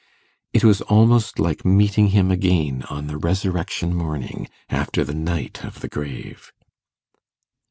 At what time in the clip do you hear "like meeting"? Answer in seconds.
1.37-2.07